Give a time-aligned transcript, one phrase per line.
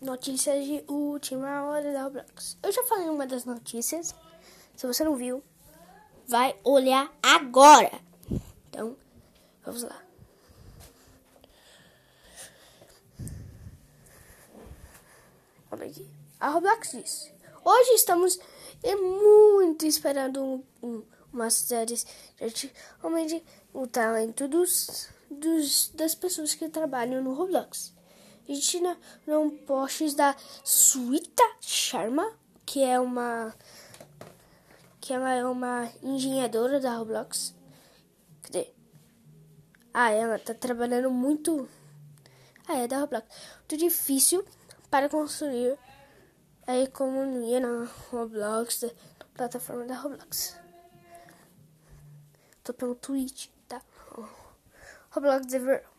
[0.00, 2.56] Notícias de última hora da Roblox.
[2.62, 4.14] Eu já falei uma das notícias.
[4.76, 5.42] Se você não viu,
[6.28, 7.90] vai olhar agora.
[8.68, 8.96] Então,
[9.64, 10.00] vamos lá.
[15.72, 16.08] Olha aqui.
[16.38, 17.32] A Roblox diz:
[17.64, 18.38] Hoje estamos
[18.96, 23.44] muito esperando um, um, de realmente
[23.74, 27.97] o talento dos, dos, das pessoas que trabalham no Roblox.
[29.26, 32.32] Não posts da Suita Sharma,
[32.64, 33.54] que é uma
[35.08, 37.54] que ela é uma engenhadora da Roblox.
[38.42, 38.72] Cadê?
[39.92, 41.68] Ah, ela tá trabalhando muito.
[42.66, 43.26] Ah, é da Roblox.
[43.58, 44.44] Muito difícil
[44.90, 45.78] para construir
[46.66, 48.90] a economia na Roblox, da
[49.34, 50.58] plataforma da Roblox.
[52.62, 53.80] Tô pelo tweet, tá?
[55.10, 55.97] Roblox Dever.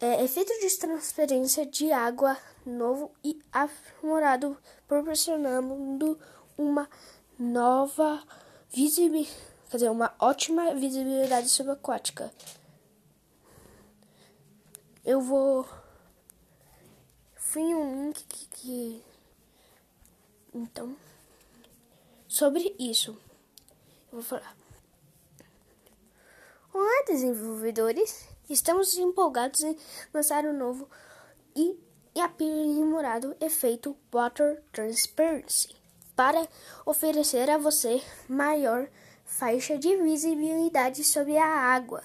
[0.00, 4.56] É efeito de transferência de água novo e aprimorado,
[4.86, 6.16] proporcionando
[6.56, 6.88] uma
[7.36, 8.22] nova
[8.70, 9.36] visibilidade,
[9.68, 12.32] quer dizer, uma ótima visibilidade subaquática.
[15.04, 15.68] Eu vou
[17.34, 19.04] fui um link que, que
[20.54, 20.96] então
[22.28, 23.18] sobre isso
[24.12, 24.56] eu vou falar.
[26.72, 28.37] Olá, desenvolvedores!
[28.48, 29.76] Estamos empolgados em
[30.12, 30.88] lançar o um novo
[31.54, 31.78] e,
[32.14, 35.76] e aprimorado efeito Water Transparency
[36.16, 36.48] para
[36.86, 38.88] oferecer a você maior
[39.24, 42.02] faixa de visibilidade sobre a água.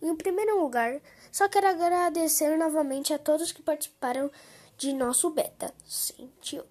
[0.00, 4.30] Em primeiro lugar, só quero agradecer novamente a todos que participaram
[4.78, 6.66] de nosso beta 108.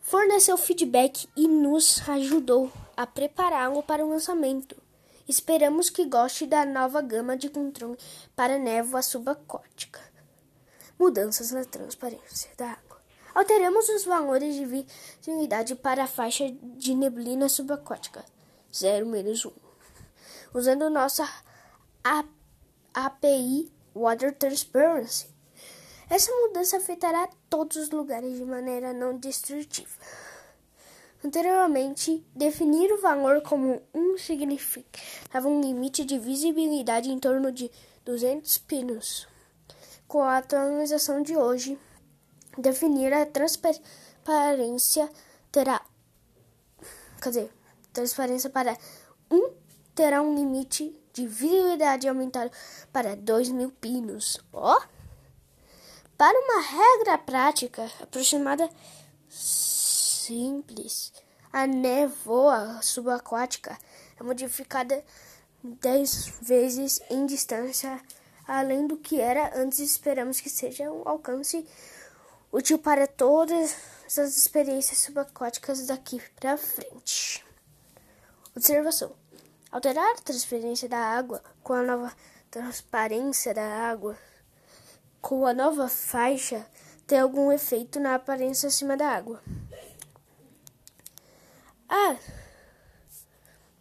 [0.00, 4.85] Forneceu feedback e nos ajudou a prepará-lo para o lançamento.
[5.28, 7.98] Esperamos que goste da nova gama de controle
[8.34, 10.00] para névoa subaquática.
[10.98, 13.00] Mudanças na transparência da água.
[13.34, 18.24] Alteramos os valores de visibilidade para a faixa de neblina subaquática
[18.72, 19.52] 0 menos 1,
[20.54, 21.28] usando nossa
[22.94, 25.28] API Water Transparency.
[26.08, 29.90] Essa mudança afetará todos os lugares de maneira não destrutiva.
[31.24, 37.70] Anteriormente, definir o valor como um significava um limite de visibilidade em torno de
[38.04, 39.26] 200 pinos.
[40.06, 41.78] Com a atualização de hoje,
[42.56, 45.10] definir a transparência
[45.50, 45.84] terá,
[47.20, 47.50] quer dizer,
[47.92, 48.76] transparência para
[49.30, 49.50] um
[49.94, 52.50] terá um limite de visibilidade aumentado
[52.92, 54.38] para 2 mil pinos.
[54.52, 54.76] Ó!
[54.76, 54.96] Oh!
[56.16, 58.70] Para uma regra prática aproximada
[60.26, 61.12] simples.
[61.52, 63.78] A névoa subaquática
[64.18, 65.02] é modificada
[65.62, 68.00] dez vezes em distância
[68.46, 69.78] além do que era antes.
[69.78, 71.66] Esperamos que seja um alcance
[72.52, 73.74] útil para todas
[74.06, 77.44] as experiências subaquáticas daqui para frente.
[78.54, 79.12] Observação:
[79.70, 82.12] alterar a transferência da água com a nova
[82.50, 84.16] transparência da água
[85.20, 86.64] com a nova faixa
[87.04, 89.42] tem algum efeito na aparência acima da água.
[91.88, 92.16] Ah,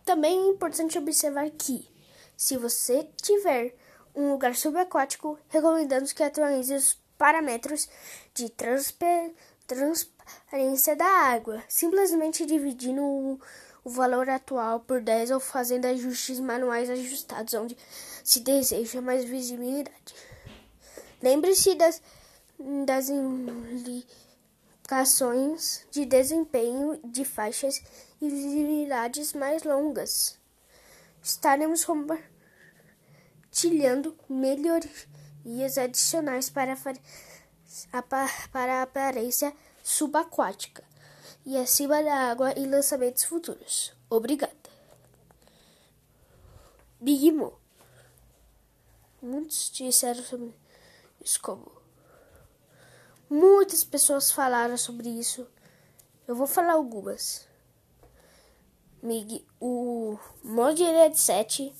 [0.06, 1.90] também é importante observar que,
[2.38, 3.76] se você tiver
[4.16, 7.90] um lugar subaquático, recomendamos que atualize os parâmetros
[8.34, 8.50] de
[9.68, 13.40] transparência da água, simplesmente dividindo o,
[13.84, 17.78] o valor atual por 10 ou fazendo ajustes manuais ajustados onde
[18.24, 20.16] se deseja mais visibilidade.
[21.22, 22.02] Lembre-se das,
[22.86, 23.10] das
[24.86, 27.82] implicações de desempenho de faixas
[28.22, 30.38] e visibilidades mais longas.
[31.24, 36.78] Estaremos compartilhando melhorias adicionais para
[38.52, 39.52] para a aparência
[39.84, 40.84] subaquática
[41.44, 43.92] e acima da água e lançamentos futuros.
[44.08, 44.54] Obrigada.
[47.02, 47.58] Big Mo.
[49.20, 50.54] Muitos disseram sobre
[51.24, 51.85] isso como.
[53.30, 55.48] Muitas pessoas falaram sobre isso.
[56.28, 57.48] Eu vou falar algumas.
[59.02, 61.74] Mig, o Mod Red 7,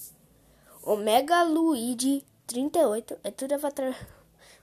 [0.84, 3.96] Omega Luigi 38, é tudo avatar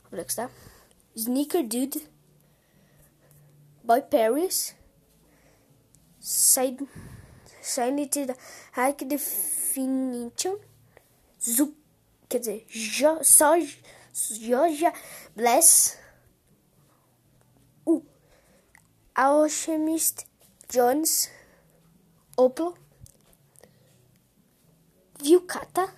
[0.04, 0.50] complexo, tá?
[1.16, 2.08] Sneaker Dude,
[3.82, 4.76] Boy Paris,
[6.20, 6.88] Side,
[7.60, 8.26] Sanity
[8.72, 10.58] High Definition,
[11.40, 11.76] Zu,
[12.28, 13.54] quer dizer, jo, só
[14.12, 14.92] Georgia
[15.34, 15.98] Bless,
[17.84, 18.02] o
[19.14, 20.24] Alchemist
[20.70, 21.28] Jones,
[22.38, 22.74] Oplo,
[25.18, 25.90] Vilcata,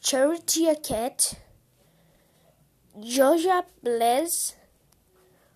[0.00, 1.34] Charity Cat,
[3.00, 4.54] Georgia Bless,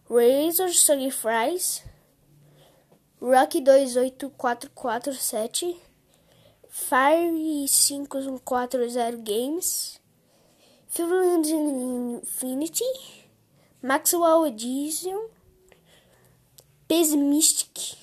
[0.09, 1.83] Razor Sunny Fries,
[3.21, 5.77] Rock 28447,
[6.69, 10.00] Fire 5140 Games,
[10.88, 12.85] Field Infinity,
[13.83, 15.29] Maxwell Edition,
[16.88, 17.99] Pessimistic,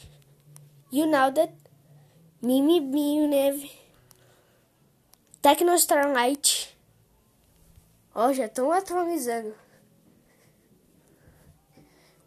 [0.91, 1.53] United,
[2.41, 3.71] Mimi Bionev,
[5.41, 6.77] Tecno Starlight.
[8.13, 9.55] Ó, oh, já estão atualizando.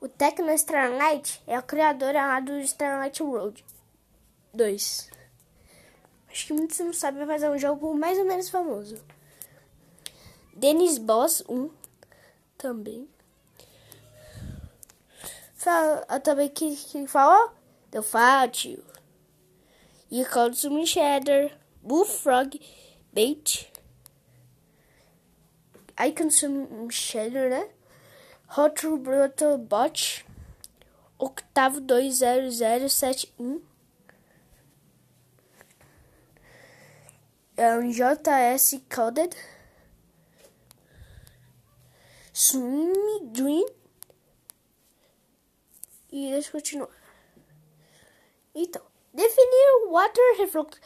[0.01, 3.63] O Tecno Starlight é o criador lá do Starlight Road
[4.55, 5.11] 2.
[6.31, 8.97] Acho que muitos não sabem, mas é um jogo mais ou menos famoso.
[10.55, 11.69] Dennis Boss 1
[12.57, 13.07] também.
[15.67, 17.51] Fala, também que, que falou?
[17.91, 18.85] Deu Fátio.
[20.09, 21.59] E Consum Cheddar.
[21.83, 22.61] Bullfrog
[23.13, 23.73] Bait.
[25.99, 27.69] I Consume Cheddar, né?
[28.57, 30.25] Hot Brutal Bot.
[31.19, 33.61] Octavo 20071.
[37.57, 39.37] É um JS Coded.
[42.33, 42.93] Swim
[43.33, 43.67] Dream.
[46.17, 46.89] E deixa eu continuar.
[48.55, 48.81] Então,
[49.13, 50.81] definir water reflux.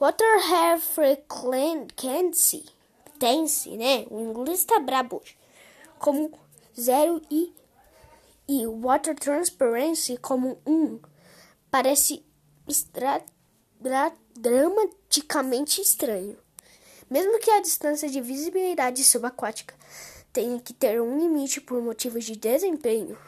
[0.00, 2.64] Water frequency.
[3.18, 4.06] Tense, né?
[4.10, 5.36] O inglês tá brabo hoje.
[5.98, 6.32] Como
[6.80, 7.52] zero e,
[8.48, 10.98] e water transparency como um.
[11.70, 12.24] Parece
[12.66, 13.22] extra,
[13.78, 16.38] dra, dramaticamente estranho.
[17.10, 19.74] Mesmo que a distância de visibilidade subaquática
[20.32, 23.18] tenha que ter um limite por motivos de desempenho,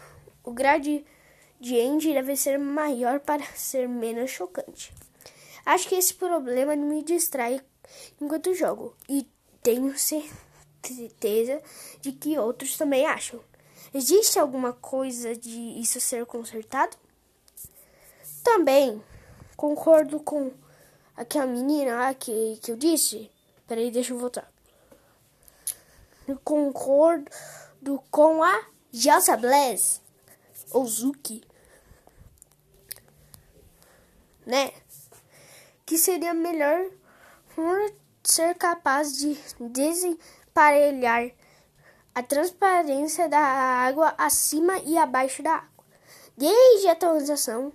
[0.51, 4.93] o gradiente deve ser maior para ser menos chocante.
[5.65, 7.61] Acho que esse problema me distrai
[8.21, 9.27] enquanto jogo e
[9.63, 11.63] tenho certeza
[12.01, 13.41] de que outros também acham.
[13.93, 16.97] Existe alguma coisa de isso ser consertado?
[18.43, 19.03] Também
[19.57, 20.53] concordo com
[21.17, 23.31] aquela menina que, que eu disse.
[23.67, 24.51] Peraí, deixa eu voltar
[26.45, 30.00] concordo com a Jalsa Bless
[30.73, 31.43] Ozuki,
[34.47, 34.73] né?
[35.85, 36.91] Que seria melhor
[38.23, 41.31] ser capaz de desemparelhar
[42.15, 45.85] a transparência da água acima e abaixo da água.
[46.37, 47.73] Desde a atualização,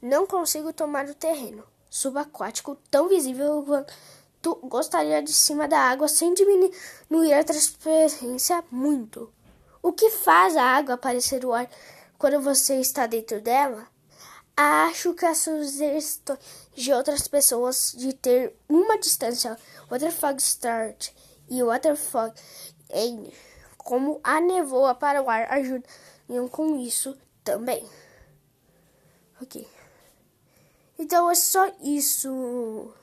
[0.00, 6.34] não consigo tomar o terreno subaquático tão visível quanto gostaria de cima da água sem
[6.34, 9.32] diminuir a transparência muito.
[9.82, 11.68] O que faz a água parecer o ar
[12.22, 13.88] quando você está dentro dela?
[14.56, 16.38] Acho que a sugestão
[16.72, 19.58] de outras pessoas de ter uma distância
[19.90, 21.10] waterfog start
[21.50, 22.32] e waterfog
[22.90, 23.34] end
[23.76, 27.84] como a nevoa para o ar ajudam com isso também.
[29.40, 29.68] Ok.
[30.96, 32.94] Então é só isso.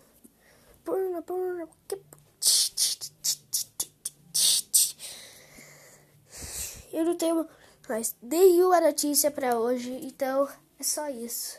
[6.93, 7.45] Eu não tenho
[7.89, 10.47] mais nenhuma notícia para hoje, então
[10.79, 11.57] é só isso.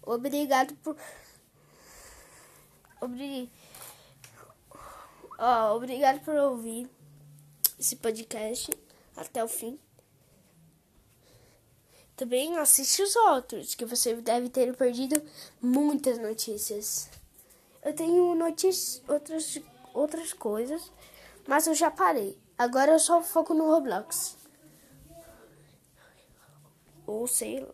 [0.00, 0.96] Obrigado por.
[5.38, 6.88] Oh, obrigado por ouvir
[7.78, 8.70] esse podcast
[9.16, 9.78] até o fim.
[12.14, 15.20] Também assiste os outros, que você deve ter perdido
[15.60, 17.08] muitas notícias.
[17.82, 19.58] Eu tenho notícias, outras,
[19.94, 20.92] outras coisas,
[21.48, 22.38] mas eu já parei.
[22.58, 24.39] Agora eu só foco no Roblox.
[27.10, 27.66] Ou sei.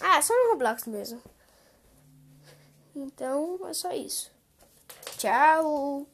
[0.00, 1.22] Ah, só no Roblox mesmo.
[2.94, 4.30] Então é só isso.
[5.16, 6.06] Tchau!